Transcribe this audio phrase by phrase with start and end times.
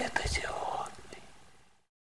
[0.00, 0.59] 生と一応